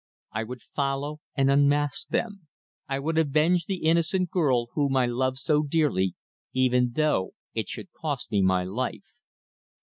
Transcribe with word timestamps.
I 0.31 0.45
would 0.45 0.63
follow 0.63 1.19
and 1.35 1.51
unmask 1.51 2.07
them. 2.07 2.47
I 2.89 2.97
would 2.97 3.19
avenge 3.19 3.65
the 3.67 3.83
innocent 3.83 4.31
girl 4.31 4.69
whom 4.73 4.97
I 4.97 5.05
loved 5.05 5.37
so 5.37 5.61
dearly, 5.61 6.15
even 6.53 6.93
though 6.95 7.35
it 7.53 7.69
should 7.69 7.91
cost 7.91 8.31
me 8.31 8.41
my 8.41 8.63
life! 8.63 9.13